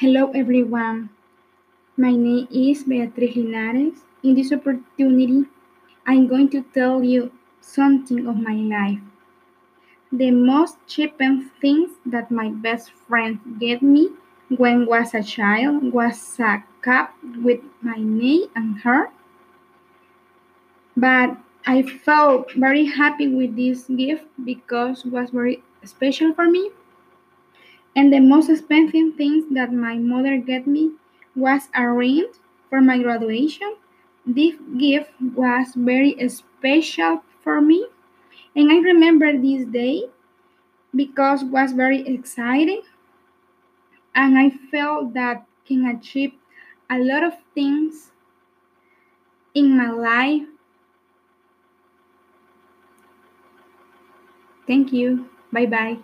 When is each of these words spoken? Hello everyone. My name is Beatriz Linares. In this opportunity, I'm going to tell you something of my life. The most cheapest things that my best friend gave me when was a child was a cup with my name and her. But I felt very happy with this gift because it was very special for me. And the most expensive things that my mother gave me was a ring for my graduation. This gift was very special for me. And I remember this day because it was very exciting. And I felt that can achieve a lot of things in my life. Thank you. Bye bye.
Hello 0.00 0.30
everyone. 0.30 1.10
My 1.96 2.12
name 2.12 2.46
is 2.52 2.84
Beatriz 2.84 3.34
Linares. 3.34 4.04
In 4.22 4.36
this 4.36 4.52
opportunity, 4.52 5.46
I'm 6.06 6.28
going 6.28 6.50
to 6.50 6.62
tell 6.72 7.02
you 7.02 7.32
something 7.60 8.28
of 8.28 8.36
my 8.36 8.54
life. 8.54 9.00
The 10.12 10.30
most 10.30 10.76
cheapest 10.86 11.50
things 11.60 11.90
that 12.06 12.30
my 12.30 12.50
best 12.50 12.92
friend 13.08 13.40
gave 13.58 13.82
me 13.82 14.10
when 14.56 14.86
was 14.86 15.14
a 15.14 15.22
child 15.24 15.92
was 15.92 16.38
a 16.38 16.62
cup 16.80 17.12
with 17.42 17.58
my 17.82 17.98
name 17.98 18.46
and 18.54 18.78
her. 18.82 19.10
But 20.96 21.38
I 21.66 21.82
felt 21.82 22.52
very 22.52 22.84
happy 22.84 23.26
with 23.26 23.56
this 23.56 23.88
gift 23.88 24.26
because 24.44 25.04
it 25.04 25.10
was 25.10 25.30
very 25.30 25.64
special 25.82 26.32
for 26.34 26.48
me. 26.48 26.70
And 27.98 28.12
the 28.14 28.20
most 28.20 28.48
expensive 28.48 29.16
things 29.16 29.44
that 29.50 29.74
my 29.74 29.96
mother 29.98 30.38
gave 30.38 30.66
me 30.66 30.92
was 31.36 31.68
a 31.74 31.86
ring 31.90 32.28
for 32.70 32.80
my 32.80 32.98
graduation. 32.98 33.76
This 34.26 34.54
gift 34.78 35.10
was 35.20 35.74
very 35.76 36.16
special 36.30 37.24
for 37.42 37.60
me. 37.60 37.88
And 38.56 38.72
I 38.72 38.78
remember 38.78 39.32
this 39.38 39.66
day 39.66 40.10
because 40.94 41.42
it 41.42 41.48
was 41.48 41.72
very 41.72 42.02
exciting. 42.06 42.82
And 44.14 44.38
I 44.38 44.50
felt 44.50 45.14
that 45.14 45.46
can 45.64 45.86
achieve 45.86 46.34
a 46.90 46.98
lot 46.98 47.22
of 47.24 47.32
things 47.54 48.10
in 49.54 49.76
my 49.76 49.90
life. 49.90 50.46
Thank 54.66 54.92
you. 54.92 55.28
Bye 55.52 55.66
bye. 55.66 55.98